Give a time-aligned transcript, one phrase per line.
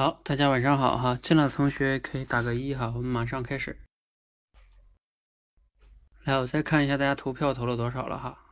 [0.00, 3.78] 好，大家晚上好哈，进来的同学可以打个一哈，我们马上开始。
[6.24, 8.49] 来，我再看一下大家投票投了多少了哈。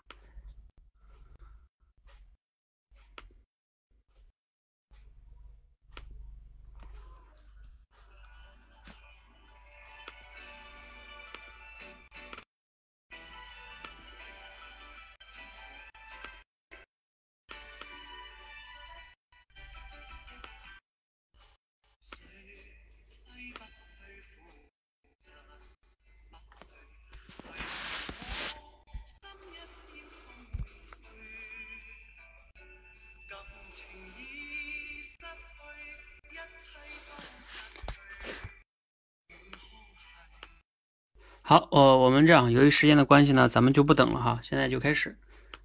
[42.29, 45.17] 这样，由于时间的关系呢，咱们就不等了哈，现在就开始。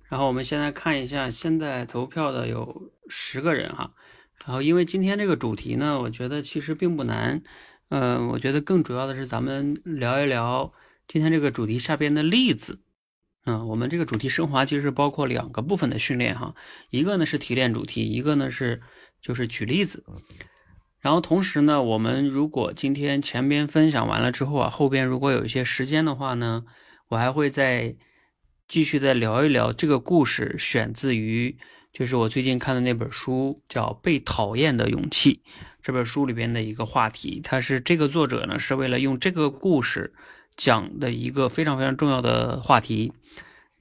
[0.08, 3.92] 然后我们现在看一下，现在投票的有十个人哈。
[4.46, 7.44] 然后因为今天这个主题呢，我觉得其实并不难，
[7.90, 10.72] 嗯，我觉得更主要的是咱们聊一聊
[11.06, 12.80] 今天这个主题下边的例子。
[13.44, 16.56] 嗯，我们这个主题升华其实包括两个部分的训练哈，
[16.92, 18.82] 一个呢是提炼主题，一个呢是
[19.22, 20.02] 就是举例子。
[21.04, 26.64] 然后同时呢，我们如果今天前边分享完了之后啊，后边如果有一些时间的话呢，
[27.10, 27.98] 我还会再
[28.70, 31.58] 继续再聊一聊这个故事，选自于
[31.92, 35.42] 就是我最近看的那本书，叫《被讨厌的勇气》
[35.82, 37.42] 这本书里边的一个话题。
[37.44, 40.14] 它是这个作者呢是为了用这个故事
[40.56, 43.12] 讲的一个非常非常重要的话题。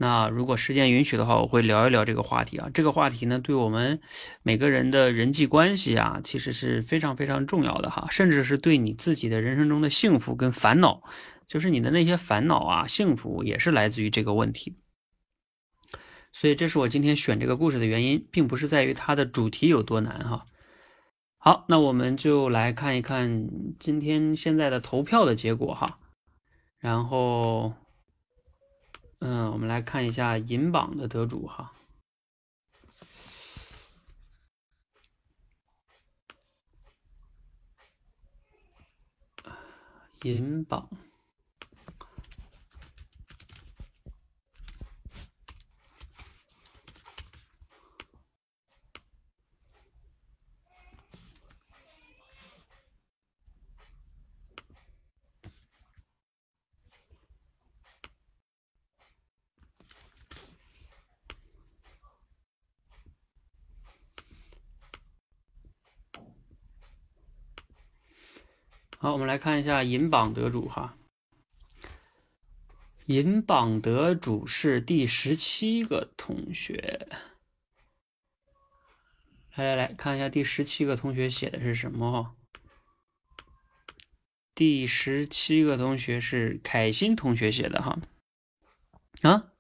[0.03, 2.69] 那如果时间允许的话，我会聊一聊这个话题啊。
[2.75, 4.01] 这个话题呢，对我们
[4.43, 11.05] 每个人的人际关系啊，其实是非常非常重要的哈，甚至是对你自己的人生中的幸福跟烦恼，
[11.47, 14.77] 就是你的那些烦恼啊，幸福也是来自于这个问题。
[16.33, 20.47] 所以，这是我今天选这个故事的原因，并不是在于它的主题有多难哈。
[21.39, 23.49] 好，那我们就来看一看
[23.79, 26.01] 今天现在的投票的结果哈，
[26.81, 27.75] 然后。
[29.25, 31.73] 嗯，我们来看一下银榜的得主哈，
[40.23, 40.89] 银榜。
[69.03, 70.97] 好，我们来看一下银榜得主哈。
[73.07, 77.09] 银榜得主是第十七个同学。
[79.57, 82.37] 来来来看一下第十七个同学写的是什么哈？
[84.55, 87.99] 第十七个同学是凯欣同学写的哈。
[89.23, 89.51] 啊，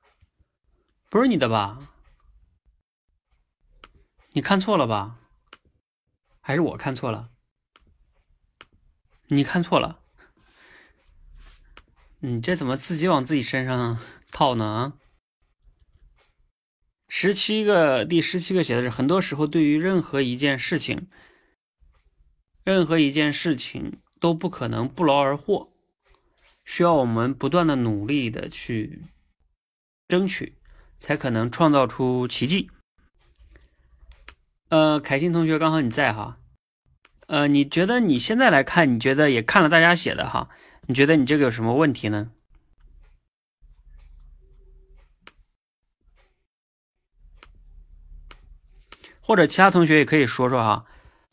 [1.10, 1.92] 不是你的吧？
[4.34, 5.18] 你看错了吧？
[6.40, 7.31] 还是我看错了？
[9.34, 9.98] 你看错了，
[12.18, 13.98] 你这怎么自己往自己身上
[14.30, 14.64] 套呢？
[14.66, 14.92] 啊
[17.08, 21.08] 十七个，第十七个写的是，很多时候对于任何一件事情，
[22.62, 25.72] 任何一件事情都不可能不劳而获，
[26.66, 29.00] 需要我们不断的努力的去
[30.08, 30.58] 争取，
[30.98, 32.70] 才可能创造出奇迹。
[34.68, 36.38] 呃，凯欣同学，刚好你在哈。
[37.32, 40.50] 呃，你觉得你现在来看，你觉得也看了大家写的哈，
[40.86, 42.30] 你觉得你这个有什么问题呢？
[49.22, 50.84] 或者其他同学也可以说说哈，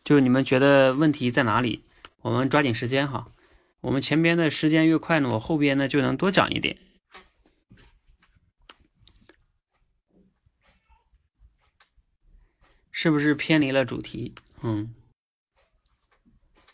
[0.06, 1.84] 就你们觉得问题在哪里？
[2.22, 3.34] 我们抓紧时间哈，
[3.81, 6.78] 我们前边的时间越快呢，我后边呢就能多讲一点，
[12.90, 14.34] 是不是偏离了主题？
[14.62, 14.94] 嗯。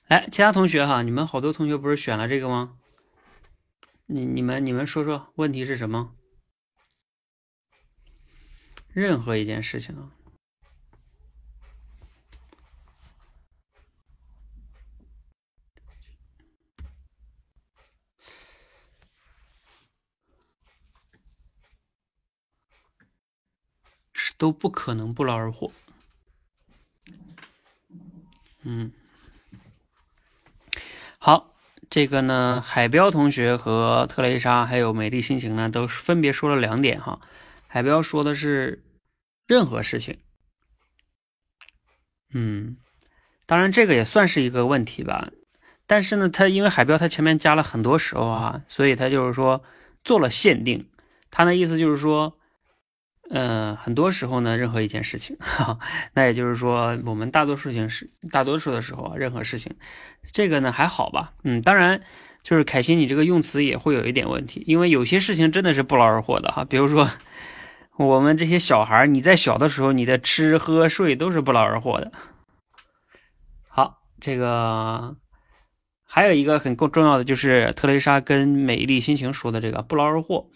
[0.08, 2.78] 来，其他同学哈，你们好多同学不是选了这个吗？
[4.06, 6.16] 你、你们、你们说说问题是什么？
[8.94, 10.12] 任何一件事情啊，
[24.14, 25.72] 是都不可能不劳而获。
[28.62, 28.92] 嗯。
[31.26, 31.56] 好，
[31.90, 37.20] 这个呢，海彪同学和特蕾莎还有美丽心情呢，都分别说了两点哈。
[37.66, 38.84] 海彪说的是
[39.48, 40.20] 任何事情，
[42.32, 42.78] 嗯，
[43.48, 45.32] 当然这个也算是一个问题吧。
[45.88, 49.64] 但是呢，它因为海标它前面加了很多时候啊，所以它就是说
[50.04, 50.88] 做了限定。
[51.32, 52.38] 它的意思就是说，
[53.30, 55.80] 呃，很多时候呢，任何一件事情，哈，
[56.14, 59.74] 那也就是说，我们大多数情是大多数的时候，任何事情，
[60.32, 61.34] 这个呢还好吧？
[61.44, 62.02] 嗯，当然
[62.44, 66.64] 就是凯西，你这个用词也会有一点问题，因为有些事情真的是不劳而获的哈。
[66.64, 67.10] 比如说
[67.98, 72.12] 我们这些小孩，你在小的时候，你的吃喝睡都是不劳而获的。
[73.68, 75.16] 好，这个。
[76.08, 80.50] 还有一个很更重要的，就是特蕾莎跟美丽心情说的这个不劳而获，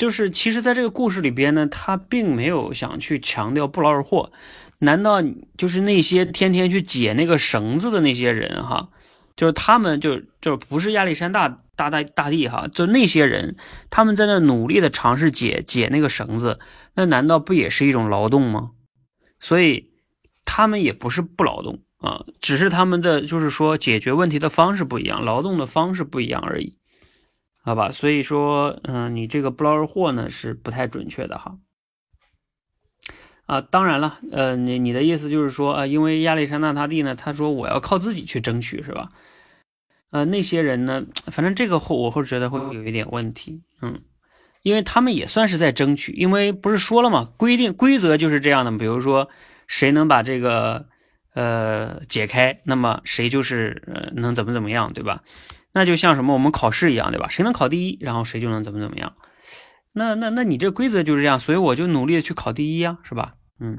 [0.00, 4.32] 就是其实在这个故事里边呢，他并没有想去强调不劳而获。
[4.78, 5.22] 难道
[5.58, 8.88] 就是那些天天去解那个绳子的那些人哈，
[9.36, 13.56] 就是他们就就不是亚历山大大大大帝哈，就那些人
[13.90, 16.58] 他们在那努力的尝试解解那个绳子，
[16.94, 18.70] 那难道不也是一种劳动吗？
[19.38, 19.90] 所以
[20.46, 21.80] 他们也不是不劳动。
[21.98, 26.78] 啊，只是他们的就是说解决问题的方式不一样，劳动的方式不一样而已，
[27.62, 27.90] 好吧？
[27.90, 31.58] 所以说，嗯，你这个不劳而获呢是不太准确的哈。
[33.46, 39.08] 啊，当然了，呃，你你的意思就是说，呃，因为亚历山大大帝呢，他说我要靠自己去争取，是吧？
[40.10, 44.00] 呃，那些人呢，反正这个后我会觉得会有一点问题，嗯，
[44.62, 47.32] 因为他们也算是在争取，因为不是说了吗？
[47.36, 49.28] 规定规则就是这样的，比如说
[49.66, 50.88] 谁能把这个。
[51.32, 55.22] 呃，解开，那么谁就是呃能怎么怎么样，对吧？
[55.72, 57.28] 那就像什么我们考试一样，对吧？
[57.28, 59.14] 谁能考第一，然后谁就能怎么怎么样。
[59.92, 63.34] 那那那你这规则就是这样，所以我就努力的去考第一呀，是吧？
[63.58, 63.76] 嗯，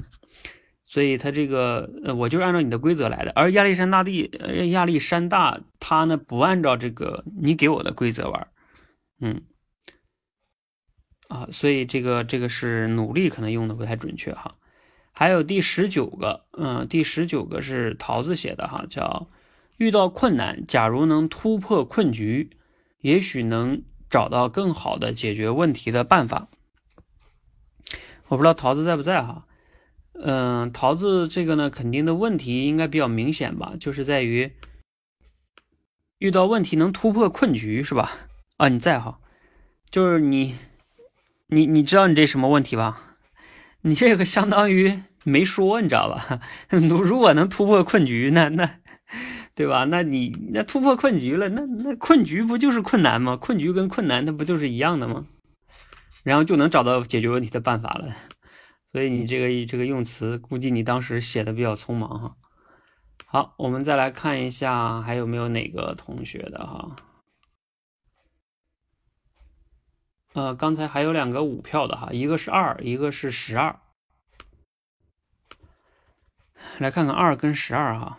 [0.84, 3.32] 所以他这个呃，我就是按照你的规则来的。
[3.36, 4.30] 而亚历山大帝，
[4.72, 8.48] 亚历山大他呢不按照这个你给我的规则玩，
[9.22, 9.42] 嗯，
[11.30, 14.56] 啊，所以这个这个是努力可能用的不太准确哈。
[15.14, 19.30] 还有第十九个，嗯，第十九个是桃子写的哈，叫
[19.82, 22.52] 遇到困难，假如能突破困局，
[23.00, 23.82] 也许能
[24.12, 26.50] 找到更好的解决问题的办法。
[28.28, 29.48] 我不知道桃子在不在哈，
[30.14, 34.52] 嗯，桃子这个呢，肯定的问题应该比较明显吧，就是在于
[36.20, 38.12] 遇到问题能突破困局是吧？
[38.58, 39.18] 啊，你在哈，
[39.90, 40.58] 就是你，
[41.48, 43.16] 你你知道你这什么问题吧？
[43.82, 46.40] 你这个相当于没说，你知道吧？
[46.70, 48.78] 如果能突破困局，那那，
[49.62, 49.86] 对吧？
[49.86, 53.38] 那你那突破困局了，那那困局不就是困难吗？
[53.38, 55.28] 困局跟困难，它不就是一样的吗？
[56.24, 58.12] 然后就能找到解决问题的办法了。
[58.92, 62.36] 所以你这个这个用词，估计你当时写的比较匆忙哈。
[63.28, 66.96] 好，我们再来看一下，还有没有哪个同学的哈？
[70.34, 73.80] 呃，刚才还有两个五票的哈，一个是二，一个是十二。
[76.80, 78.18] 来看看二跟十二哈。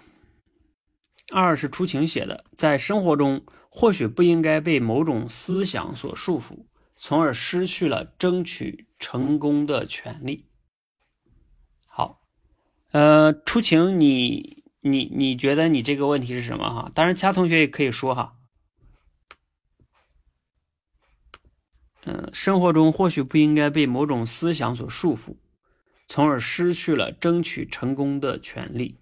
[1.33, 10.47] 二是出晴写的，在生活中或许不应该被某种思想所束缚，从而失去了争取成功的权利。
[11.87, 12.21] 好，
[12.91, 16.91] 呃，出晴，你你你觉得你这个问题是什么哈？
[16.95, 18.37] 当然，其他同学也可以说哈。
[22.05, 25.37] 嗯，生活中或许不应该被某种思想所束缚，
[26.09, 28.99] 从而失去了争取成功的权利。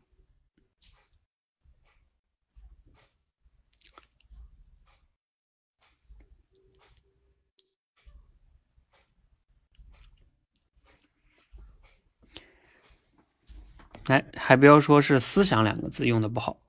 [14.07, 16.61] 哎，还不要说是“思想”两个字用的不好，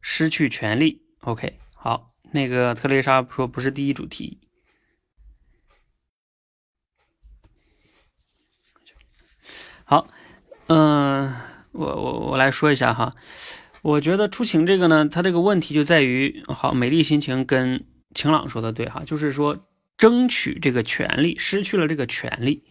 [0.00, 1.02] 失去权利。
[1.20, 4.40] OK，好，那个特蕾莎说不是第一主题。
[9.84, 10.08] 好，
[10.68, 11.34] 嗯，
[11.72, 13.14] 我我我来说一下哈，
[13.82, 17.84] 我觉得出晴这个呢，它这个问题就在于，好，美丽心情跟
[18.14, 19.68] 晴朗说的对哈，就是说
[19.98, 22.64] 争取这个权利，失去了这个权利。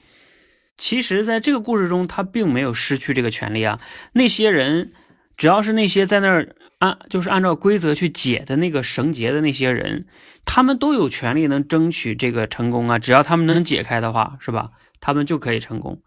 [0.83, 3.79] 其实，在这个故事中，他并没有失去这个权利啊。
[4.11, 4.91] 那些人，
[5.37, 10.07] 只要是那些在那儿按就是按照规则去解的那个绳结的那些人，
[10.43, 12.99] 他们都有权利能争取这个成功啊。
[12.99, 14.71] 只要他们能解开的话，是吧？
[14.99, 16.01] 他们就可以成功。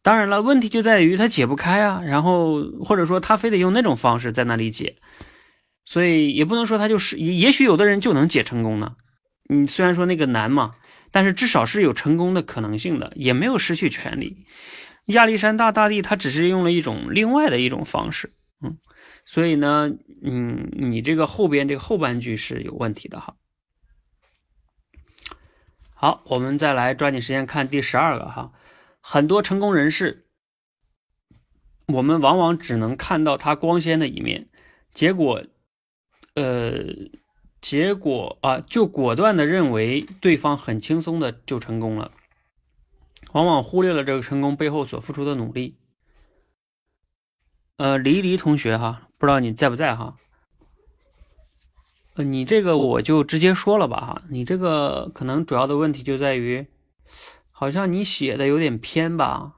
[0.00, 4.94] 当然了，问题就在于他解不开啊，然后或者说他非得用那种方式在那里解，
[5.84, 8.92] 所以也不能说他就是也也许有的人就能解成功呢。
[9.48, 10.76] 你虽然说那个难嘛，
[11.10, 14.46] 但是至少是有成功的可能性的，也没有失去权利。
[15.06, 18.78] 亚历山大大帝他只是用了一种另外的一种方式，嗯，
[19.24, 19.90] 所以呢，
[20.22, 23.34] 嗯，你这个后边这个后半句是有问题的哈。
[25.94, 28.52] 好，我们再来抓紧时间看第十二个哈。
[29.00, 30.26] 很多成功人士
[31.86, 34.48] 我们往往只能看到他光鲜的一面，
[34.92, 35.42] 结果，
[36.34, 36.84] 呃，
[37.60, 42.10] 结果啊，就果断的认为对方很轻松的就成功了，
[43.32, 45.76] 往往忽略了这个成功背后所付出的努力。
[47.76, 50.16] 呃，黎黎同学哈，不知道你在不在哈？
[52.14, 56.66] 呃，你这个我就直接说了吧哈，你这个可能主要的问题就在于，
[57.50, 59.56] 好像你写的有点偏吧，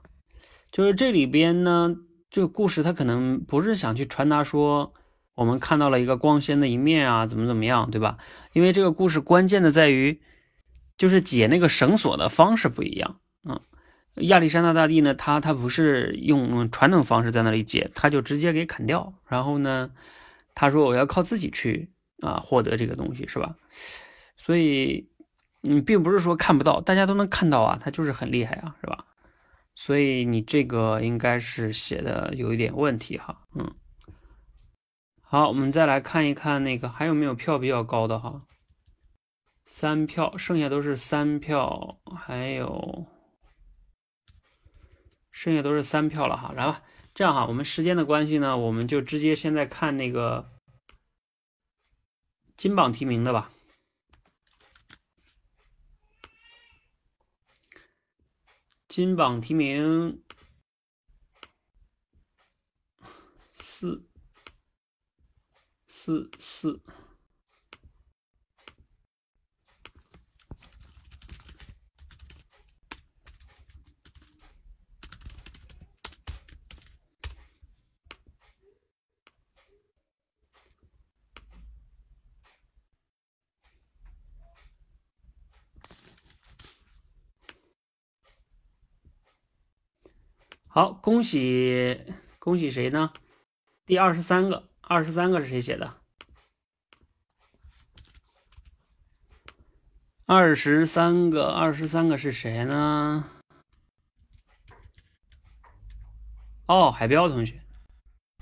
[0.70, 1.96] 就是这里边呢。
[2.30, 4.94] 这个故事他可能不是想去传达说
[5.42, 8.16] 我们看到了一个光鲜的一面啊，怎么怎么样，对吧？
[8.52, 10.20] 因为这个故事关键的在于，
[10.96, 13.18] 就是解那个绳索的方式不一样。
[13.42, 13.60] 嗯，
[14.28, 19.12] 亚历山大大帝呢，他他不是用传统方式在那里解，他就直接给砍掉。
[19.26, 19.90] 然后呢，
[20.54, 23.56] 他说我要靠自己去啊获得这个东西，是吧？
[24.36, 25.08] 所以，
[25.62, 29.04] 你，并不是说看不到，大家都能看到啊，他就是很厉害啊，是吧？
[29.74, 33.72] 所以你这个应该是写的有一点问题哈，嗯，
[35.32, 38.46] 好，我们再来看一看那个还有没有票比较高的哈，
[39.64, 43.06] 三票，剩下都是三票，还有
[45.30, 46.82] 剩下都是三票了哈，来吧，
[47.14, 50.52] 这样哈，我们时间的关系呢，我们就直接现在看那个
[52.58, 53.50] 金榜题名的吧。
[58.86, 60.22] 金榜题名，
[63.54, 64.06] 四
[66.04, 66.80] 四四。
[90.66, 91.96] 好，恭喜
[92.40, 93.12] 恭喜谁呢？
[93.86, 95.94] 第二十三个，二十三个是谁写的？
[100.26, 103.24] 二十三个，二十三个是谁呢？
[106.66, 107.62] 哦，海彪同学，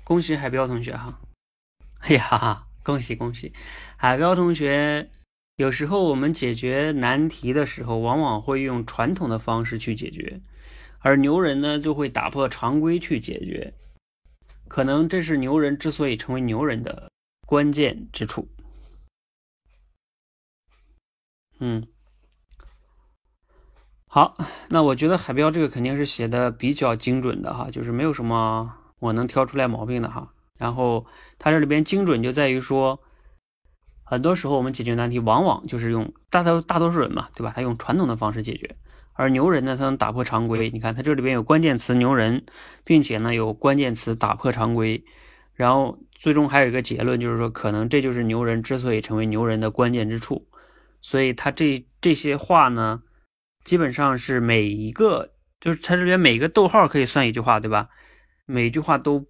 [0.03, 1.21] 恭喜海彪同学哈！
[2.03, 3.53] 哎呀，恭喜恭喜，
[3.95, 5.09] 海彪同学！
[5.55, 10.41] 有时候我们解决难题的时候，往往会用传统的方式去解决。
[10.99, 13.73] 而牛人呢，就会打破常规去解决，
[14.71, 17.11] 可能这是牛人之所以成为牛人的
[17.45, 18.47] 关键之处。
[21.59, 21.85] 嗯，
[24.07, 24.37] 好，
[24.69, 30.31] 那我觉得海标这个肯定是写的比较精准的哈，就是没有什么我能挑出来毛病的哈。
[30.57, 31.05] 然后
[31.37, 33.01] 它这里边精准就在于说，
[34.05, 37.51] 很多时候我们解决难题，往往就是用大多大多数人嘛，对吧？
[37.53, 38.77] 他用传统的方式解决。
[39.21, 40.71] 而牛人呢，他能打破常规。
[40.71, 42.43] 你看，他这里边有关键词牛人，
[42.83, 45.03] 并且呢有关键词打破常规，
[45.53, 50.47] 然后最终还有一个结论，就是说可能这就是牛人之所以成为牛人的关键之处。
[51.01, 53.03] 所以他这这些话呢，
[53.63, 57.89] 基本上是每一个，就是他这边每个逗号可以算一句话，对吧？
[58.47, 59.23] 每一句话都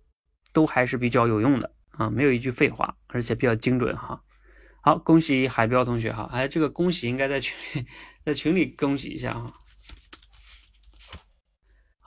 [0.54, 4.22] 都还是比较有用的啊，没有一句废话，而且比较精准哈。
[4.82, 7.86] 好，恭喜海彪同学哈，哎，这个恭喜应该在群里
[8.26, 9.54] 在群里恭喜一下哈。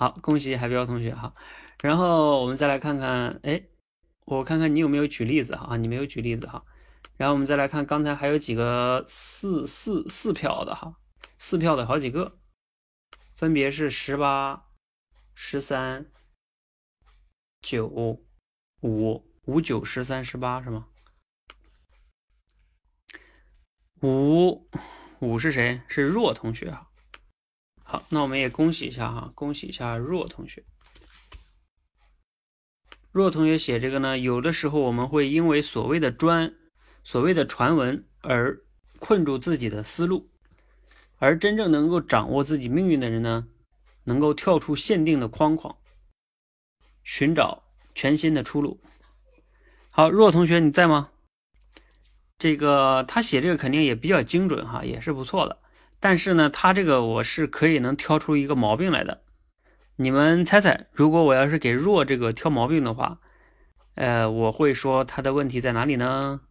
[0.04, 1.34] 好，恭喜海彪同学哈，
[1.82, 3.62] 然后我们再来看看，哎，
[4.26, 6.62] 我看看你有没有举例子哈，你没有举例子哈，
[7.16, 10.98] 然后我们再来看刚才还有几个四四四票的哈，
[11.38, 12.36] 四票的好几个，
[13.34, 14.66] 分别是十八、
[15.34, 16.04] 十三、
[17.62, 20.86] 九、五五九十三十八是吗？
[24.02, 24.68] 五
[25.20, 25.80] 五是谁？
[25.88, 26.90] 是若同学啊。
[27.94, 30.64] 好，那我们也恭喜一下哈，恭喜一下若同学。
[33.12, 36.52] 若同学写这个呢，有的时候我们会因为所谓的专、
[37.04, 38.60] 所谓的传闻而
[38.98, 40.28] 困住自己的思路，
[41.18, 43.46] 而真正能够掌握自己命运的人呢，
[44.02, 45.76] 能够跳出限定的框框，
[47.04, 47.62] 寻找
[47.94, 48.80] 全新的出路。
[49.90, 51.12] 好，若同学你在吗？
[52.38, 55.60] 这个他写这个肯定也比较精准哈，也是不错的。
[56.04, 59.24] 但是呢，他这个我是可以能挑出一个毛病来的。
[59.96, 63.22] 你们猜猜，如果我要是给弱这个挑毛病的话，
[63.94, 66.42] 呃，我会说他的问题在哪里呢？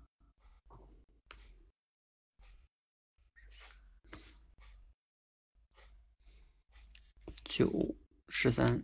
[7.44, 7.96] 九
[8.28, 8.82] 十三，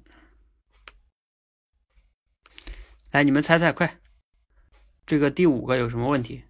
[3.10, 4.00] 来，你们猜猜，快，
[5.08, 6.44] 这个第五个有什么问题？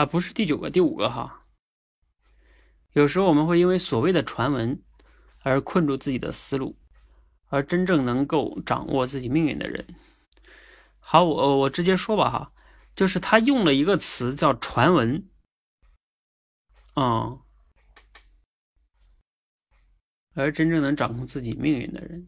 [0.00, 1.44] 啊，不是第九个，第五个哈。
[2.92, 4.82] 有时候我们会因为所谓的传闻
[5.40, 6.78] 而困住自己的思路，
[7.48, 9.86] 而真正能够掌握自己命运的人，
[11.00, 12.52] 好，我我直接说吧哈，
[12.96, 15.28] 就是他用了一个词叫传闻，
[16.96, 17.38] 嗯，
[20.34, 22.26] 而真正能掌控自己命运的人，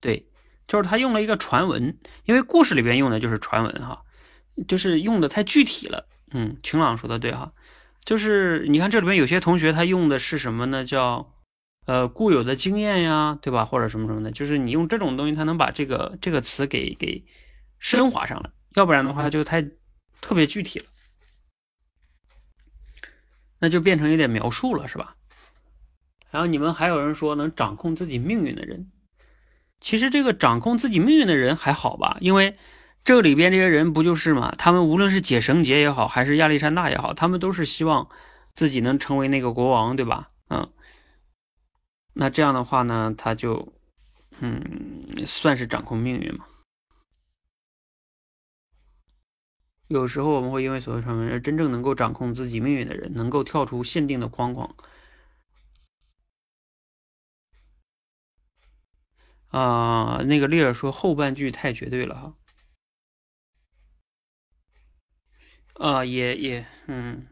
[0.00, 0.28] 对，
[0.66, 4.02] 就是他用了一个传闻，因为故事里边用的就是传闻哈。
[4.66, 7.52] 就是用的太具体了，嗯，晴朗说的对哈，
[8.04, 10.84] 就是你看这里面有些同学他用的是什么呢？
[10.84, 11.34] 叫
[11.84, 13.64] 呃固有的经验呀，对吧？
[13.64, 17.24] 或者什么什么的，就是你用这种东西，他能把这个这个词给给
[17.78, 19.62] 升华上来，要不然的话就太
[20.20, 20.86] 特别具体了，
[23.58, 25.16] 那就变成有点描述了，是吧？
[26.30, 28.90] 然后你们还有人说能掌控自己命运的人，
[29.80, 32.56] 其实这个掌控自己命运的人还好吧，因为。
[33.06, 34.52] 这里边这些人不就是嘛？
[34.58, 38.08] 他们无论是解绳结也好，还是亚历山大也好，他们都是希望
[38.52, 40.32] 自己能成为那个国王，对吧？
[40.48, 40.72] 嗯，
[42.14, 43.72] 那这样的话呢，他就
[44.40, 46.46] 嗯，算是掌控命运嘛。
[49.86, 54.74] 有时候我们会因为所谓传闻而真正能够掌控自己命运的人，能够跳出限定的框框。
[59.46, 62.34] 啊，那个丽尔说后半句太绝对了哈。
[65.78, 67.26] 啊，也也，嗯，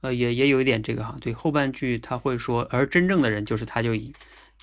[0.00, 3.90] 呃，也也有一点这个哈，对，后半句他会说，而真正的人就是他就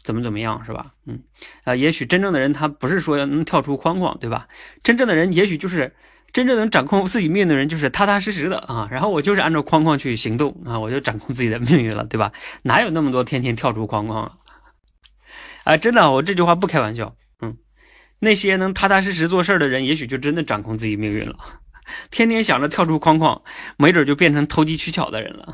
[0.04, 0.94] 怎么怎么样，是吧？
[1.06, 1.22] 嗯，
[1.64, 4.48] 啊，也许真正的人他不是说要能跳出框框，对吧？
[4.84, 5.96] 真正的人也许就是
[6.34, 12.32] 真正能掌控自己命运的人，就是踏踏实实的啊，然后我就是按照框框去行动啊，我就掌控自己的命运了，对吧？
[12.64, 14.38] 哪有那么多天天跳出框框啊？
[15.64, 17.16] 啊，真的，我这句话不开玩笑。
[18.20, 21.38] 那些能踏踏实实做事的人，也许就真的掌控自己命运了。
[22.12, 23.42] 天天想着跳出框框，
[23.78, 25.54] 没准就变成投机取巧的人了。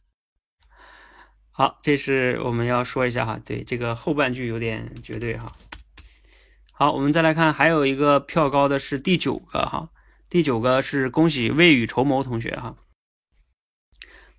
[1.50, 5.52] 好，这是我们要说一下哈，对这个后半句有点绝对哈。
[6.72, 9.90] 好，我们再来看，还有一个票高的是第九个哈，
[10.30, 12.76] 第九个是恭喜未雨绸缪同学哈。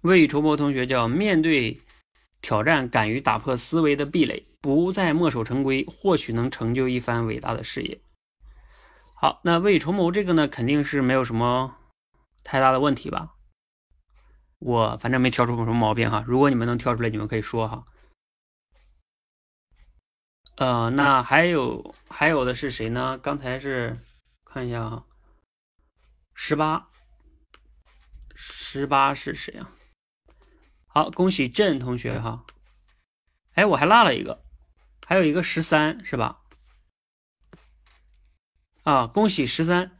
[0.01, 1.79] 未雨绸缪同学叫面对
[2.41, 4.47] 挑战，敢于打破思维的壁垒。
[4.61, 7.99] 不再墨守成规，或许能成就一番伟大的事业。
[9.15, 11.75] 好，那未雨绸缪这个呢，肯定是没有什么
[12.43, 13.33] 太大的问题吧？
[14.59, 16.23] 我反正没挑出什么毛病哈。
[16.27, 17.83] 如果你们能挑出来，你们可以说哈。
[20.57, 23.17] 呃，那还有还有的是谁呢？
[23.17, 23.97] 刚才是
[24.45, 25.03] 看一下哈，
[26.35, 26.87] 十八，
[28.35, 29.71] 十八是谁啊？
[30.93, 32.43] 好，恭喜郑同学哈。
[33.53, 34.43] 哎，我还落了一个。
[35.07, 36.39] 还有一个十三是吧？
[38.83, 39.91] 啊，恭喜十三，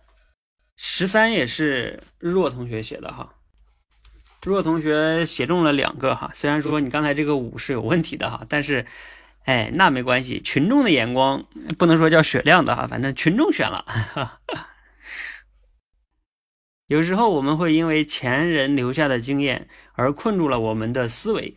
[0.76, 3.36] 十三也是若同学写的哈。
[4.44, 8.86] 若同学写中了两个哈，虽然说你刚才这个五是有问题的哈，但是，
[9.46, 11.46] 哎，那没关系，群众的眼光
[11.78, 13.86] 不能说叫雪亮的哈，反正群众选了。
[16.92, 21.56] 有时候我们会因为前人留下的经验而困住了我们的思维。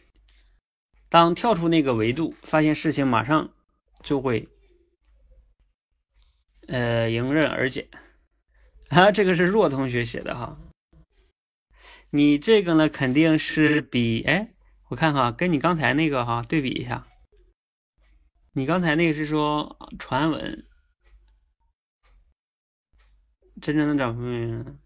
[1.09, 3.53] 当跳出那个维度，发现事情马上
[4.05, 4.49] 就会
[6.68, 7.88] 呃迎刃而解。
[8.90, 10.57] 啊，这个是若同学写的哈。
[12.11, 14.55] 你这个呢，肯定是比哎，
[14.87, 17.09] 我看看，跟你刚才那个哈对比一下。
[18.53, 20.64] 你刚才那个是说传闻，
[23.61, 24.79] 真正的掌控，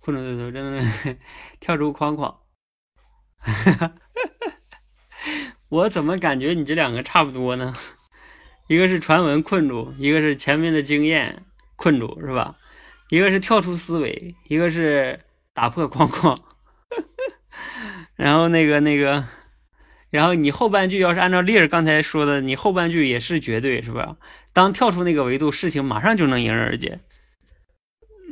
[0.00, 0.82] 困住对头，真的
[1.60, 2.38] 跳出框框。
[5.68, 7.72] 我怎么感觉你这两个差不多呢？
[8.68, 11.44] 一个是传闻困住，一个是前面的经验
[11.76, 12.56] 困住，是吧？
[13.08, 15.20] 一个是跳出思维，一个是
[15.52, 16.38] 打破框框。
[18.16, 19.24] 然后那个那个，
[20.10, 24.16] 然后你后半句要是按照丽儿刚才说的，你后半句也是绝对，是吧？
[24.52, 27.00] 当跳出那个维度，事情马上就能迎刃而解。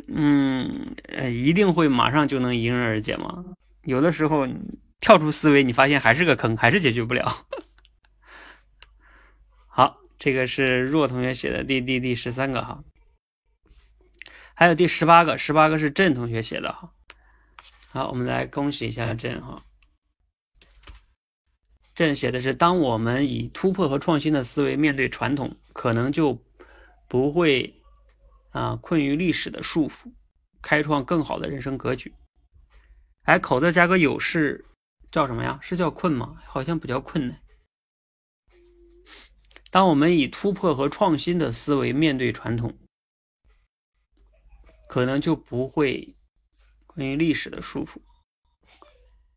[0.08, 0.96] 嗯，
[1.30, 3.44] 一定会马上就能迎刃而解吗？
[3.82, 4.48] 有的时候。
[5.00, 7.46] 跳出思维，你发现还是个坑，还是解决不了。
[9.70, 12.82] 好，这个是若同学写的第第第十三个哈，
[14.54, 16.90] 还有第十八个，十八个是郑同学写的哈。
[17.90, 19.62] 好，我们来恭喜一下郑哈。
[21.94, 26.44] 郑写的是：当我们以突破和创新的思维面对传统，可能就
[27.06, 27.77] 不会
[28.50, 30.12] 啊困于历史的束缚，
[30.62, 32.14] 开创更好的人生格局。
[33.22, 34.64] 哎，口字加个有是。
[35.10, 35.58] 叫什么呀？
[35.62, 36.36] 是叫困吗？
[36.44, 37.40] 好像不叫困难。
[39.70, 42.78] 当我们以突破和创新的思维面对传统，
[44.86, 46.14] 可能就不会
[46.86, 48.02] 关于历史的束缚，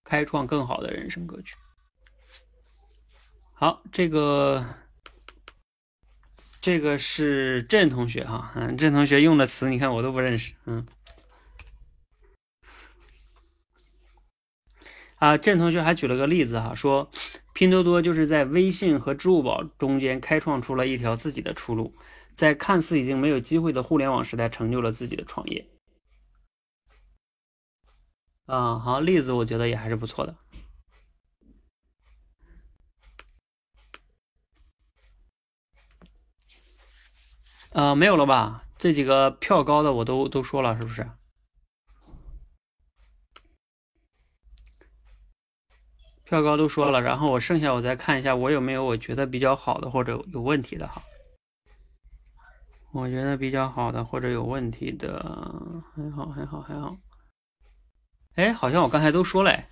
[0.03, 1.55] 开创更好的人生格局。
[3.53, 4.65] 好，这个
[6.61, 10.85] 这个是郑同学哈，嗯，郑同学用的词，你看我都不认识，嗯。
[15.15, 17.09] 啊，郑同学还举了个例子哈，说
[17.53, 21.93] 拼多多就是在微信和支付宝中间开创出了一条自己的出路，
[22.35, 25.67] 在看似已经没有机会的互联网时代，成就了自己的创业。
[28.45, 30.35] 啊，好，例子我觉得也还是不错的。
[37.71, 38.65] 呃，没有了吧？
[38.77, 41.09] 这几个票高的我都都说了，是不是？
[46.25, 51.01] 票高都说了，然后我剩下我再看一下，我有没有我觉得比较好的或者有问题的哈。
[52.91, 55.23] 我觉得比较好的或者有问题的，
[55.95, 56.97] 还好还好还好。
[58.35, 59.63] 哎，好像我刚才都说了，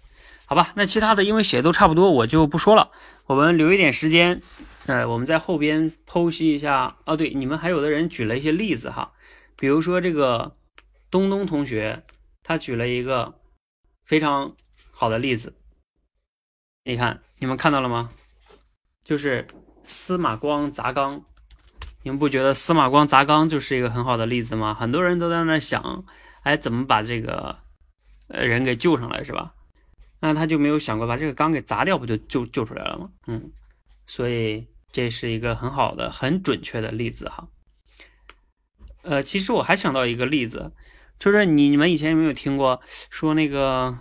[0.49, 2.89] 好吧，那其他的因为写的都差不多，我就不说了。
[3.27, 4.41] 我们留一点时间，
[4.87, 6.97] 呃，我们在后边剖析一下。
[7.05, 9.11] 哦，对，你们还有的人举了一些例子哈，
[9.59, 10.55] 比如说这个
[11.11, 12.01] 东东同学，
[12.41, 13.35] 他举了一个
[14.03, 14.55] 非常
[14.91, 15.53] 好的例子。
[16.83, 18.09] 你看，你们看到了吗？
[19.03, 19.45] 就是
[19.83, 21.21] 司马光砸缸，
[22.01, 24.73] 你们不觉得司马光砸缸就是一个很好的例子吗？
[24.73, 26.05] 很多人都在那想，
[26.41, 27.57] 哎，怎么把这个
[28.29, 29.53] 呃人给救上来，是吧？
[30.19, 33.09] 那他就没有想过把这个缸给砸掉，不就救救出来了吗？
[33.27, 33.51] 嗯，
[34.05, 37.47] 所以这是一个很好的、很准确的例子哈。
[39.01, 40.71] 呃，其实我还想到一个例子，
[41.19, 43.97] 就是你你们以前有没有听过说那个？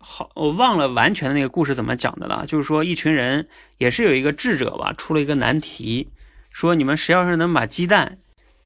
[0.00, 2.46] 好，我忘了完全的那个故事怎么讲的了。
[2.46, 6.08] 就是说，一群人也是有一个智者吧，出了一个难题，
[6.52, 8.20] 说你们谁要是能把鸡蛋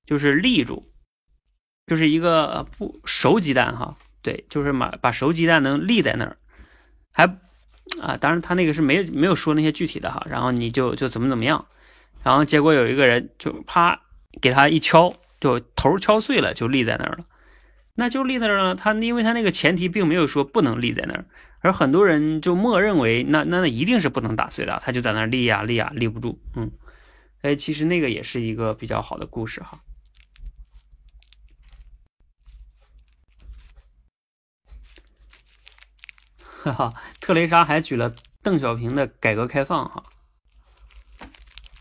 [0.04, 0.92] 就是立住，
[1.86, 6.36] 就是一个不熟鸡蛋哈，对，就是把把熟鸡蛋能立在那儿，
[7.12, 7.24] 还
[8.00, 11.66] 啊，当然他那个是没没有说那些具体的哈，然后你就就怎么怎么样，
[12.22, 14.00] 然后结果有一个人就啪
[14.40, 17.24] 给他一敲，就头敲碎了，就立在那儿了。
[17.94, 18.74] 那就立在那儿了。
[18.74, 21.26] 他因为他那个前提并没有说不能立在那儿，
[21.60, 24.80] 而很多人就默认为那那那一定是不能打碎的。
[24.82, 26.38] 他就在那儿立呀立呀立不住。
[26.56, 26.70] 嗯，
[27.42, 29.78] 哎，其实那个也是一个比较好的故事哈。
[36.62, 40.02] 哈哈，特蕾莎还举了邓小平的改革开放哈。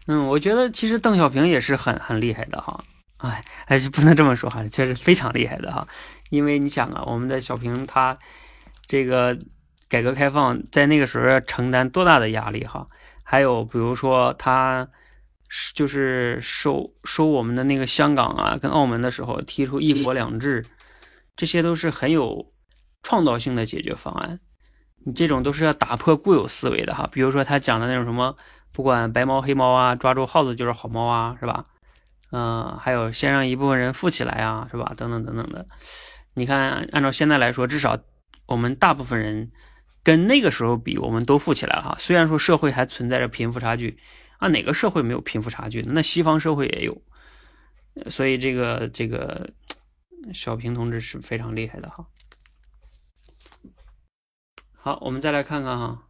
[0.07, 2.83] 嗯，我觉得其实邓小平也是很很厉害的哈。
[3.17, 5.87] 哎，还是不能这么说哈，确实非常厉害的哈。
[6.31, 8.17] 因为你想啊，我们的小平他
[8.87, 9.37] 这个
[9.87, 12.87] 改革开放在那个时候要承担多大的压力哈。
[13.23, 14.89] 还有比如说他
[15.75, 20.65] 就是收收我们的那个香港啊跟澳门的时候提出一国两制，
[21.35, 22.51] 这些都是很有
[23.03, 24.39] 创造性的解决方案。
[25.05, 27.09] 你这种都是要打破固有思维的哈。
[27.11, 28.35] 比如说他讲的那种什么，
[28.71, 31.65] 不管白猫黑猫啊，抓住耗子就是好猫啊，是吧？
[32.31, 34.93] 嗯，还有先让一部分人富起来啊，是吧？
[34.95, 35.67] 等等等等的，
[36.35, 37.97] 你看，按照现在来说，至少
[38.45, 39.51] 我们大部分人
[40.01, 41.95] 跟那个时候比，我们都富起来了哈。
[41.99, 43.97] 虽然说社会还存在着贫富差距
[44.37, 47.01] 啊，哪个社会没有贫富差距那西方社会也有，
[48.09, 49.49] 所以这个这个
[50.33, 52.05] 小平同志是非常厉害的哈。
[54.83, 56.07] 好，我们再来看看哈。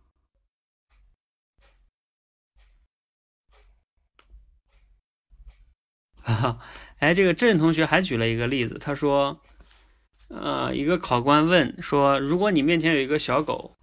[6.21, 6.60] 哈哈，
[6.99, 9.41] 哎，这个郑同学还举了一个例子，他说，
[10.29, 13.75] 呃，一个考官问说，如果你面前有一个小狗，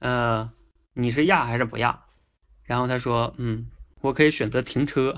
[0.00, 0.52] 呃，
[0.92, 2.04] 你是压还是不压？
[2.64, 3.70] 然后他说，嗯，
[4.02, 5.16] 我可以选择停车。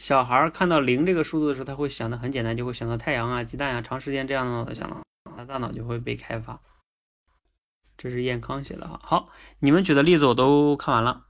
[0.00, 5.02] 小孩看到零这个数字的时候，他会想的很简单，就会想到太阳啊、鸡蛋啊，长时间这样的想到，
[5.36, 6.58] 他大脑就会被开发。
[7.98, 11.26] 这是燕康写的哈，好，你们举的例子我都看完了，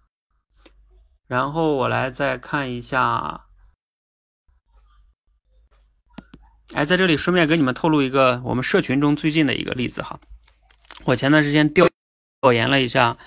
[1.26, 3.46] 然后我来再看一下，
[6.72, 10.20] 哎，在这里顺便给你们透露一个我们社群中最近的一个例子哈，
[11.06, 11.88] 我前段时间调
[12.40, 13.18] 调研了一下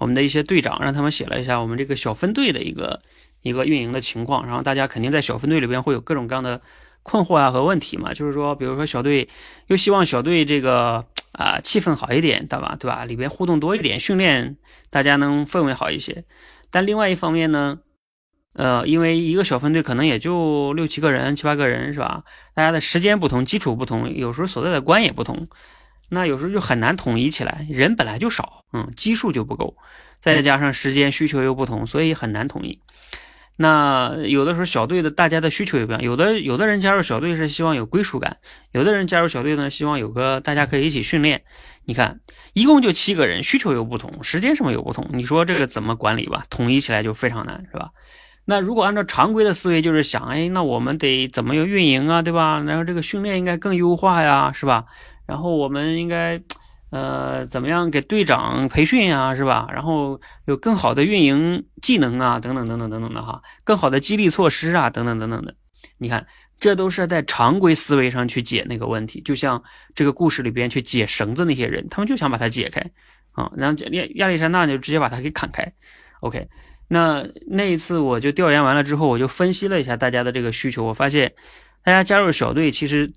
[0.00, 3.00] 我们的一些队长，让他们写了一下我们这个小分队的一个
[3.42, 6.60] 一个运营的情况，然后大家肯定在小分队里边会有各种各样的
[7.02, 9.28] 困惑啊和问题嘛，就是说，比如说小队
[9.66, 11.06] 又希望小队这个。
[11.32, 12.74] 啊，气氛好一点，对吧？
[12.80, 13.04] 对吧？
[13.04, 14.56] 里边互动多一点，训练
[14.90, 16.24] 大家能氛围好一些。
[16.68, 17.78] 但另外一方面呢，
[18.54, 22.24] 呃，因为一个小分队可能也就六七个人、七八个人，是吧？
[22.54, 25.46] 大家的时间不同，基础不同，有时候所在的关也不同。
[26.08, 29.76] 那有时候就很难统一起来，人本来就少，嗯，基数就不够，
[30.18, 32.80] 再加上时间需求又不同，所以很难统一。
[33.60, 38.36] 那有的时候小队的大家的需求也不一样，有的有的人加入小队是希望有归属感，
[38.70, 41.42] 有的人加入小队呢希望有个大家可以一起训练。
[41.84, 42.20] 你看，
[42.52, 46.44] 一共就七个人，需求又不同，时间什么又不同，你说这个怎么管理吧？
[46.48, 47.90] 统一起来就非常难，是吧？
[48.44, 52.62] 那如果按照常规的思维，就是想，哎，那我们得怎么运营啊，对吧？
[52.64, 54.84] 然后这个训练应该更优化呀，是吧？
[55.26, 56.40] 然后我们应该。
[56.90, 59.68] 呃，怎么样给队长培训呀，是吧？
[59.70, 65.54] 然后有更好的运营技能啊，等等等等等等的哈，更好的激励措施啊，等等等等的。
[65.98, 66.26] 你看，
[66.58, 69.62] 这都是在常规思维上去解那个问题，就像
[69.94, 72.80] 这个故事里边去解绳子那些人，他们就想把它解开
[73.32, 75.70] 啊，然后亚亚历山大就直接把它给砍开。
[76.20, 76.48] OK，
[76.88, 81.34] 那那一次我就调研完了之后，我就分析了一下大家的这个需求，我发现
[81.84, 83.12] 大家加入小队其实。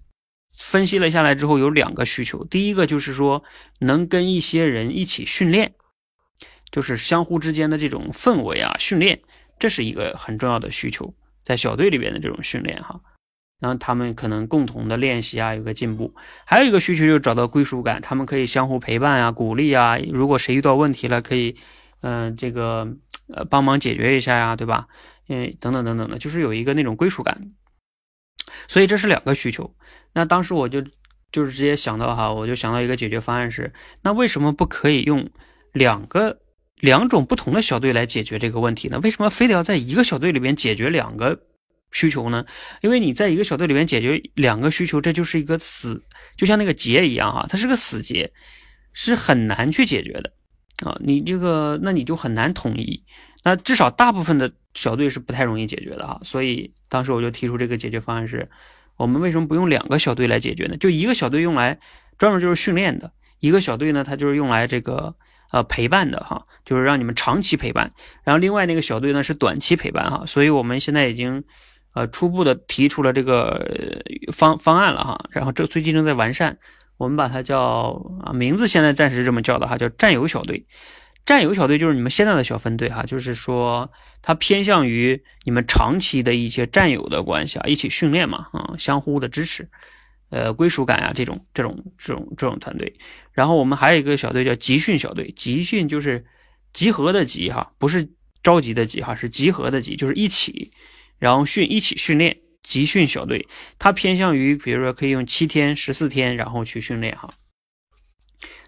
[0.55, 2.43] 分析了下来之后，有两个需求。
[2.45, 3.43] 第一个就是说，
[3.79, 5.73] 能跟一些人一起训练，
[6.71, 9.21] 就是相互之间的这种氛围啊，训练，
[9.59, 13.01] 这是一个很重要的需求，在小队里边的这种训练哈。
[13.59, 16.15] 然后他们可能共同的练习啊，有个进步。
[16.45, 19.99] 还有一个需求就是找到归属感，他们可以相互陪伴啊，鼓励啊。
[19.99, 21.55] 如果谁遇到问题了，可以，
[22.01, 22.87] 嗯，这个
[23.27, 24.87] 呃帮忙解决一下呀，对吧？
[25.27, 27.51] 嗯，等等等等的，就是有一个那种归属感。
[28.67, 29.75] 所以这是两个需求，
[30.13, 30.84] 那当时我就
[31.32, 33.71] 就是直接想到哈，我就想到一个解决方案是，
[34.04, 35.30] 那为什么不可以用
[35.71, 36.39] 两个
[36.80, 39.00] 两种不同的小队来解决这个问题呢？
[39.04, 41.39] 为什么非得要在一个小队里边解决两个
[41.91, 42.45] 需求呢？
[42.82, 46.04] 因为你在一个小队里边解决两个需求，这就是一个死，
[46.38, 48.32] 就像那个结一样哈，它是个死结，
[48.93, 50.34] 是很难去解决的
[50.86, 50.97] 啊。
[51.00, 53.04] 你这个那你就很难统一，
[53.43, 54.52] 那至少大部分的。
[54.74, 58.50] 小队是不太容易解决的哈，所以当时我就提出这个解决方案是：
[58.97, 60.77] 我们为什么不用两个小队来解决呢？
[60.77, 61.80] 就一个小队用来
[62.17, 65.15] 专门就是训练的，一个小队呢它就是用来这个
[65.51, 67.91] 呃陪伴的哈，就是让你们长期陪伴。
[68.23, 71.43] 然后另外那个小队呢是短期陪伴哈，所以我们现在已经
[71.93, 76.58] 呃初步的提出了这个方方案了哈，然后这最近正在完善，
[76.97, 80.65] 我们把它叫啊名字现在暂时这么叫的哈，叫战友小队。
[81.32, 83.89] 战友小队就是你们现在的小分队哈，就是说
[84.22, 89.70] 它偏向于你们长期的一些战友的关系啊，一起训练嘛，啊，相互的支持，
[90.30, 92.94] 呃，归属感啊，这种这种这种这种团队。
[93.32, 96.26] 然后我们还有一个小队叫集训小队，集训就是
[96.74, 98.10] 集合的集哈，不是
[98.44, 100.74] 着急的集哈，是集合的集，就是一起，
[101.17, 103.48] 然后训一起训练，集训小队，
[103.80, 107.30] 它偏向于比如说可以用七天、十四天，然后去训练哈。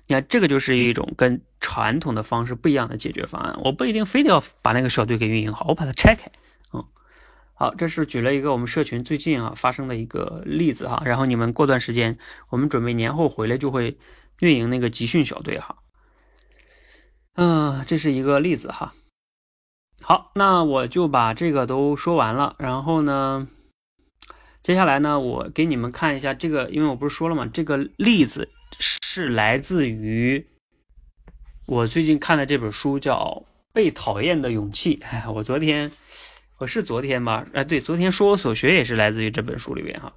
[0.08, 3.58] 你看，这个就是一种跟传统的方式不一样的解决方案。
[3.64, 6.30] 我不一定非得要把那个小队给运营好，我把它拆开。
[6.74, 6.84] 嗯，
[7.54, 11.02] 好，这是举了一个我们社群最近啊发生的一个例子哈。
[11.06, 12.18] 然后你们过段时间，
[12.50, 13.98] 我们准备年后回来就会
[14.42, 15.78] 运营那个集训小队哈。
[17.36, 18.94] 嗯，这是一个例子哈。
[20.02, 22.58] 好，那我就把这个都说完了。
[22.60, 23.48] 然后呢，
[24.62, 27.50] 接下来呢，我给你们看一下这个，因为我不是说了吗？
[27.52, 28.50] 这个例子。
[28.80, 30.48] 是来自于
[31.66, 33.18] 我最近看的这本书，叫
[33.74, 35.00] 《被讨厌的勇气》。
[35.32, 35.92] 我昨天
[36.58, 37.46] 我是昨天吧？
[37.54, 40.14] 哎，对，昨天说我所学也是来自于这本书里边哈。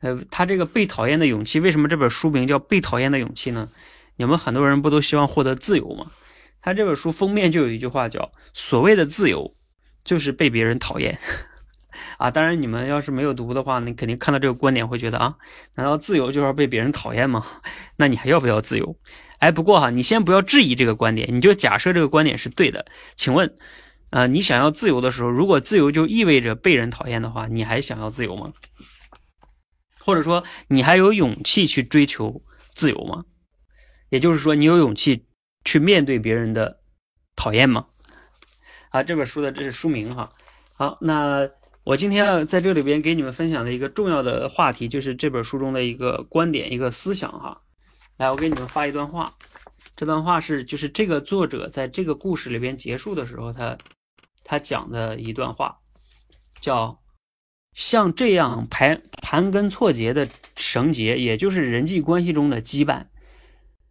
[0.00, 3.70] 呃，他这个《被讨厌的勇气》，为什么这本书名叫《被讨厌的勇气》呢？
[4.16, 6.12] 你们很多人不都希望获得自由吗？
[6.62, 9.54] 他这本书封面就有一句话叫“所谓的自由
[10.04, 11.18] 就是被别人讨厌”。
[12.18, 15.36] 啊，当然，你们要是没有读的话，你肯定看到这个观点会觉得啊，
[15.74, 17.44] 难道自由就要被别人讨厌吗？
[17.96, 18.96] 那你还要不要自由？
[19.38, 22.84] 哎，不过哈，你先不要质疑这个观点，你就假设这个观点是对的。
[23.16, 23.56] 请问，
[24.10, 28.52] 啊，你想要自由的时候，如果自由就意味着被人讨厌的话，你还想要自由吗？
[30.00, 32.42] 或者说，你还有勇气去追求
[32.74, 33.24] 自由吗？
[34.10, 35.24] 也就是说，你有勇气
[35.64, 36.80] 去面对别人的
[37.34, 37.86] 讨厌吗？
[38.90, 40.30] 啊，这本书的这是书名哈。
[40.74, 41.48] 好，那。
[41.82, 47.62] 我今天要在这里边给你们分享的一个重要的话题，就是这本书中的一个观点、一个思想哈。
[48.18, 49.34] 来，我给你们发一段话，
[49.96, 53.78] 这段话是就是这个作者在这个故事里边结束的时候，他
[54.44, 55.78] 他讲的一段话，
[56.60, 57.00] 叫
[57.72, 63.06] 像这样盘盘根错节的绳结，也就是人际关系中的羁绊，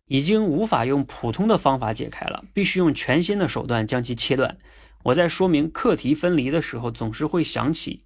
[0.06, 4.60] 已经无法用普通的方法解开了，必须用全新的手段将其切断。
[5.04, 8.04] 我在说明课题分离的时候，总是会想起，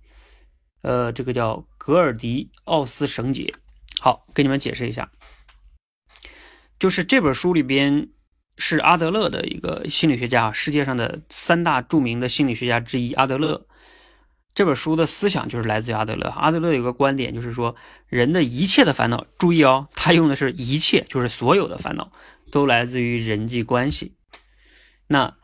[0.82, 3.54] 呃，这个叫格尔迪奥斯绳结。
[4.00, 5.12] 好，给你们解释一下，
[6.78, 8.10] 就是这本书里边
[8.58, 13.66] 是阿德勒的一个心理学家，世界上的三大著名的心理学家之一，阿德勒
[14.54, 16.30] 这本书的思想就是来自于阿德勒。
[16.30, 17.76] 阿德勒有个观点，就是说
[18.08, 22.12] 人的一切的烦恼，注意哦，他用的是一切，就是所有的烦恼
[22.52, 24.16] 都来自于人际关系。
[25.08, 25.36] 那，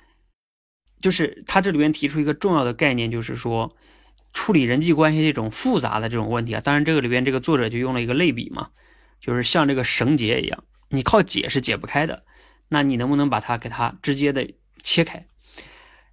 [1.01, 3.75] 就是他这里边提出一个重要的概念，就是说
[4.33, 6.61] 处理人际关系这种复杂的这种问题啊。
[6.61, 8.69] 当然，这个里边这个作者就用了一个类比嘛，
[9.19, 12.23] 就是像这个绳结一样，你靠解是解不开的。
[12.67, 14.47] 那你能不能把它给它直接的
[14.83, 15.25] 切开？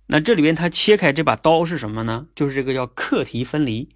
[0.07, 2.27] 那这里边它切开这把刀是什么呢？
[2.35, 3.91] 就是这个叫课题分离。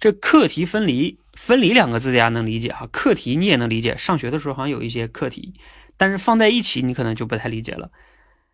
[0.00, 2.88] 这课题分离，分离两个字大家能理解哈。
[2.90, 5.52] 课题你也能理解，上学的时候好像有一些课题，
[5.98, 7.90] 但是放在一起你可能就不太理解了。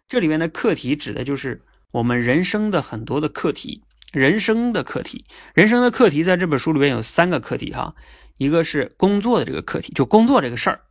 [0.08, 1.62] 这里面的课题指的就是
[1.96, 3.82] 我们人生的很多的课题，
[4.12, 7.94] 人生的课题，人生的课题在这本书里边有三个课题哈，
[8.36, 10.82] 一个是工作的这个课题，就工作这个事儿，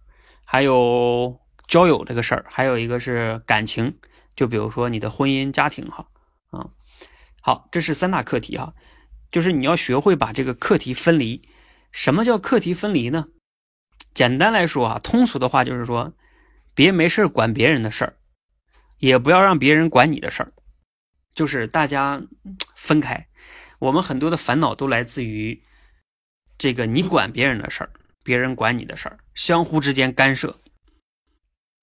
[0.45, 3.95] 还有交友这个事儿，还有一个是感情。
[4.35, 6.07] 就比如说你的婚姻家庭哈，
[6.49, 6.65] 啊，
[7.39, 8.73] 好，这是三大课题哈，
[9.31, 11.47] 就是你要学会把这个课题分离。
[11.91, 13.27] 什么叫课题分离呢？
[14.15, 16.13] 简单来说哈，通俗的话就是说，
[16.73, 18.17] 别没事管别人的事儿，
[18.97, 20.51] 也不要让别人管你的事儿，
[21.35, 22.23] 就是大家
[22.75, 23.27] 分开。
[23.77, 25.61] 我们很多的烦恼都来自于
[26.57, 27.91] 这个你管别人的事儿，
[28.23, 30.57] 别人管你的事儿，相互之间干涉，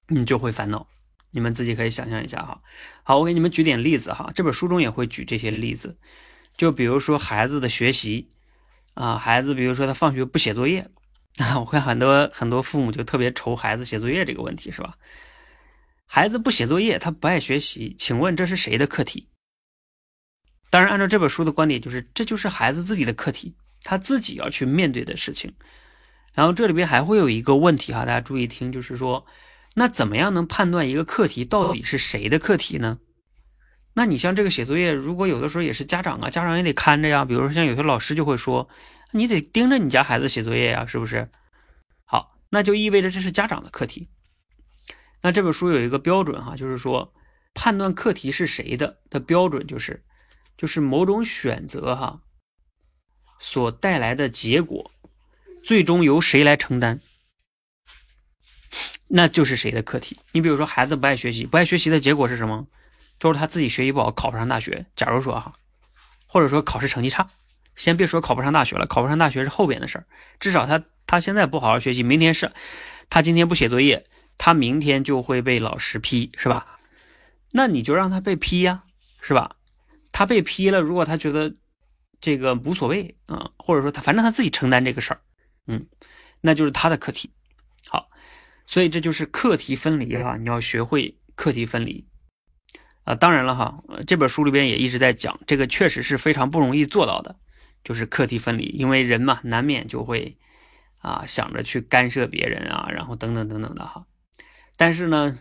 [0.09, 0.89] 你就会烦恼。
[1.35, 2.61] 你们自己可以想象一下哈，
[3.03, 4.31] 好，我给你们举点例子哈。
[4.35, 5.97] 这本书中也会举这些例子，
[6.57, 8.31] 就比如说孩子的学习
[8.93, 10.91] 啊，孩子比如说他放学不写作业
[11.39, 14.99] 啊， 我看很多很多父母就特别愁孩子写作业这个问题是吧？
[16.07, 19.31] 孩子不写作业，他不爱学习，请问这是谁的课题？
[20.73, 25.53] 当然，按照这本书的观点，就是这就是孩子自己的课题，他自己要去面对的事情。
[26.33, 29.27] 然后这里边还会有一个问题哈，大家注意听，就是说。
[29.75, 32.99] 那怎么样能判断一个课题到底是谁的课题呢？
[33.95, 37.25] 那你像这个写作业，如果有的时候也是家长啊，家长也得看着呀。
[37.25, 38.69] 比如说像有些老师就会说，
[39.13, 41.31] 你得盯着你家孩子写作业呀，是不是？
[42.05, 44.11] 好，那就意味着这是家长的课题。
[45.23, 47.15] 那这本书有一个标准哈，就是说
[47.55, 50.03] 判断课题是谁的的标准就是，
[50.63, 52.21] 就是某种选择哈
[53.41, 54.93] 所带来的结果，
[55.65, 57.01] 最终由谁来承担。
[59.09, 60.21] 那就是谁的课题？
[60.31, 62.69] 你比如说，孩子不爱学习，不爱学习的结果是什么？
[63.19, 64.87] 就是他自己学习不好，考不上大学。
[64.95, 65.53] 假如说哈，
[66.29, 67.29] 或者说考试成绩差，
[67.75, 70.07] 先别说考不上大学了，考不上大学是后边的事儿。
[70.39, 72.53] 至少他他现在不好好学习，明天是，
[73.11, 74.07] 他今天不写作业，
[74.39, 76.79] 他明天就会被老师批，是吧？
[77.51, 78.85] 那你就让他被批呀，
[79.21, 79.57] 是吧？
[80.13, 81.53] 他被批了，如果他觉得
[82.21, 85.21] 这个无所谓啊，或者说他反正他自己承担这个事儿，
[85.67, 85.87] 嗯，
[86.41, 87.33] 那就是他的课题。
[87.89, 88.09] 好
[88.67, 92.07] 所以这就是课题分离哈，你要学会课题分离
[93.05, 93.15] 啊。
[93.15, 97.37] 当然了哈，这本书里边也一直在讲，这个确实是非常不容易做到的，
[97.83, 100.39] 就是课题分离，因为人嘛，难免就会
[100.99, 104.07] 啊想着去干涉别人啊，然后等等等等的哈。
[104.77, 105.39] 但是呢，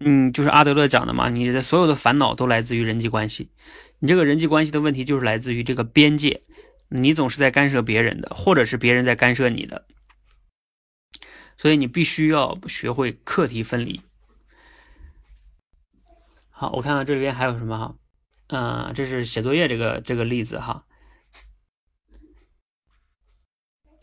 [0.00, 3.50] 嗯，就是阿德勒讲的嘛，你的所有的烦恼都来自于人际关系，
[3.98, 6.44] 你这个人际关系的问题就是来自于这个边界，
[6.88, 9.86] 你总是在干涉别人的，或者是别人在干涉你的。
[11.56, 14.00] 所以你必须要学会课题分离。
[16.50, 17.96] 好，我看看这里边还有什么哈？
[18.46, 20.84] 嗯，这是写作业这个这个例子哈。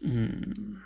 [0.01, 0.81] 嗯，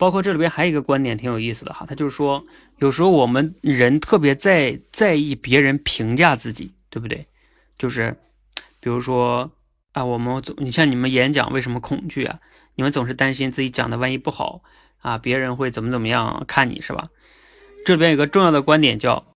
[0.00, 2.42] 包括这里边还有一个观点挺有意思的哈，他就是说，
[2.78, 7.26] 有时候我们人特别在在意别人评价自己，对不对？
[7.76, 8.16] 就是
[8.80, 9.52] 比如说
[9.92, 12.40] 啊，我们总你像你们演讲为什么恐惧啊？
[12.76, 14.62] 你们总是担心自己讲的万一不好
[15.02, 17.10] 啊，别人会怎么怎么样看你是吧？
[17.84, 19.34] 这里边有个重要的观点叫，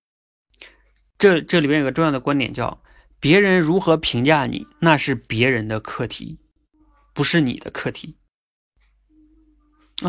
[1.19, 2.81] 这这里边有个重要的观点叫，
[3.21, 6.39] 别人如何评价你，那是别人的课题，
[7.13, 8.17] 不是你的课题。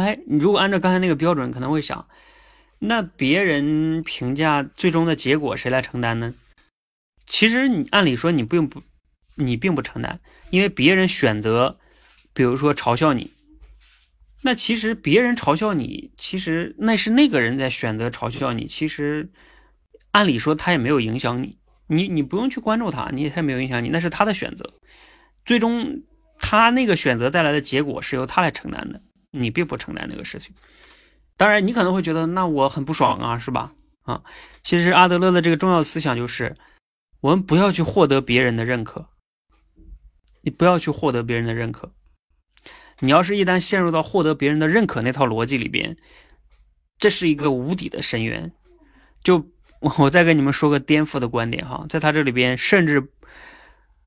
[0.01, 2.07] 哎，你如果按照刚才那个标准，可能会想，
[2.79, 6.33] 那别人评价最终的结果谁来承担呢？
[7.25, 8.83] 其实你按理说你并不，
[9.35, 10.19] 你并不承担，
[10.49, 11.77] 因为别人选择。
[12.37, 13.31] 比如说嘲笑你，
[14.41, 18.67] 那其实别人嘲笑你，其实那是那个人在选择嘲笑你。
[18.67, 19.29] 其实
[20.11, 24.73] 按理说他也没有影响你，你你不用去关注他，你也他也没有影响你，那是他的选择。
[25.45, 26.03] 最终
[26.37, 29.01] 他那个选择带来的结果是由他来承担的，
[29.35, 30.55] 你并不承担那个事情。
[31.37, 33.73] 当然，你可能会觉得那我很不爽啊，是吧？
[34.03, 34.23] 啊，
[34.63, 36.55] 其实阿德勒的这个重要思想就是，
[37.21, 39.09] 我们不要去获得别人的认可，
[40.41, 41.91] 你不要去获得别人的认可。
[42.99, 45.97] 你要是一旦陷入到获得别人的认可那套逻辑里边，
[46.97, 48.53] 这是一个无底的深渊。
[49.21, 49.51] 就
[49.97, 53.09] 我再跟你们说个颠覆的观点哈，在他这里边，甚至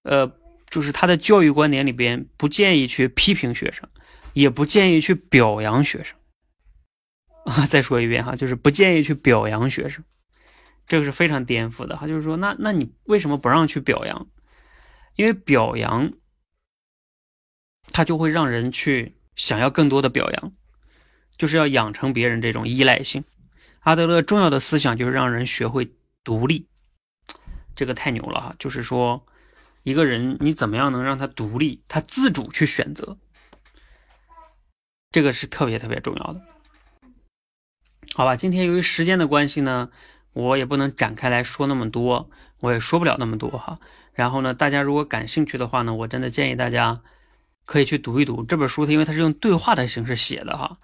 [0.05, 0.33] 呃，
[0.71, 3.87] 就是他的教育观点里边不建议去批评学生，
[4.33, 6.17] 也不建议去表扬学生。
[7.45, 10.05] 啊，再说一遍哈，就是不建议去表扬学生，
[10.87, 12.07] 这个是非常颠覆的哈。
[12.07, 14.27] 就是说，那那你为什么不让去表扬？
[15.17, 16.13] 因为表扬，
[17.91, 20.53] 他就会让人去想要更多的表扬，
[21.37, 23.25] 就是要养成别人这种依赖性。
[23.81, 25.91] 阿德勒重要的思想就是让人学会
[26.23, 26.67] 独立，
[27.75, 28.55] 这个太牛了哈！
[28.59, 29.25] 就是说，
[29.85, 33.17] 一个人你怎么样能让他独立，他自主去选择，
[35.11, 36.43] 这个是特别特别重要的。
[38.15, 39.91] 好吧，今天由于时间的关系呢，
[40.33, 42.31] 我也不能展开来说那么多，
[42.61, 43.79] 我也说不了那么多哈。
[44.13, 47.01] 然后呢，大家如果感兴趣的话呢，我真的建议大家
[47.65, 50.79] 可以去读一读这本书，它因为它是用对话的形式写的哈，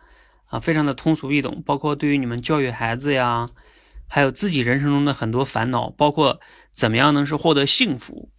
[0.47, 3.49] 啊，非常的通俗易懂，包括对于你们教育孩子呀，
[4.07, 8.31] 还有自己人生中的很多烦恼，包括怎么样能是获得幸福，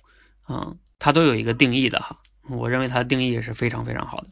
[0.44, 2.22] 啊，它都有一个定义的哈。
[2.50, 4.28] 我认为它的定义也是非常非常好的，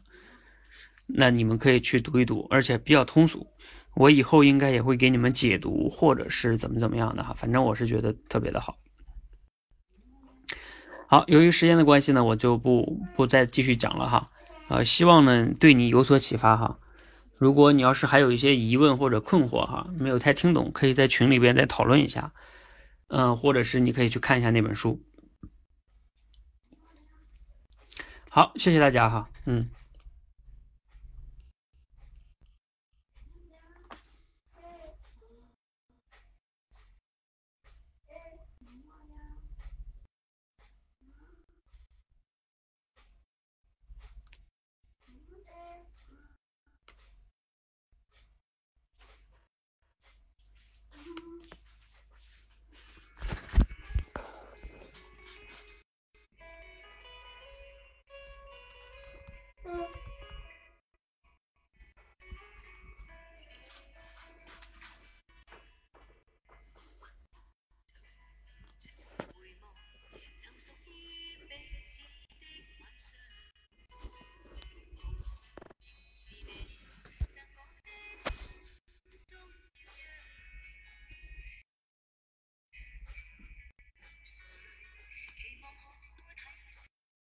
[1.06, 3.46] 那你们可以去读一读，而且比较通俗。
[3.94, 8.76] 我以后应该也会给你们解读，或者是怎么怎么样的哈，反正我是觉得特别的好。
[11.06, 14.30] 好，由于时间的关系呢，我就不不再继续讲了哈。
[14.68, 16.78] 呃，希望呢对你有所启发哈。
[17.36, 22.32] 如果你要是还有一些疑问或者困惑哈，没有太听懂，可以在群里边再讨论一下。
[23.08, 25.00] 嗯，或者是你可以去看一下那本书。
[28.28, 29.68] 好，谢谢大家哈，嗯。